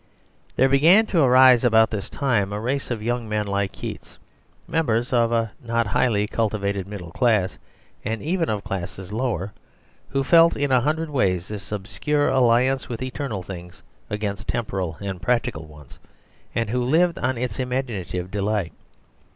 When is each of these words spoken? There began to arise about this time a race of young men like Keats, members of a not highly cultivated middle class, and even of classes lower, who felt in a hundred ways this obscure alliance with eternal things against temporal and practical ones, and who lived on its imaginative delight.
There 0.55 0.67
began 0.67 1.05
to 1.13 1.21
arise 1.21 1.63
about 1.63 1.91
this 1.91 2.09
time 2.09 2.51
a 2.51 2.59
race 2.59 2.89
of 2.89 3.03
young 3.03 3.29
men 3.29 3.45
like 3.45 3.71
Keats, 3.71 4.17
members 4.67 5.13
of 5.13 5.31
a 5.31 5.51
not 5.63 5.85
highly 5.85 6.25
cultivated 6.25 6.87
middle 6.87 7.11
class, 7.11 7.59
and 8.03 8.19
even 8.19 8.49
of 8.49 8.63
classes 8.63 9.13
lower, 9.13 9.53
who 10.09 10.23
felt 10.23 10.57
in 10.57 10.71
a 10.71 10.81
hundred 10.81 11.11
ways 11.11 11.49
this 11.49 11.71
obscure 11.71 12.29
alliance 12.29 12.89
with 12.89 13.03
eternal 13.03 13.43
things 13.43 13.83
against 14.09 14.47
temporal 14.47 14.97
and 15.01 15.21
practical 15.21 15.65
ones, 15.67 15.99
and 16.55 16.71
who 16.71 16.81
lived 16.83 17.19
on 17.19 17.37
its 17.37 17.59
imaginative 17.59 18.31
delight. 18.31 18.73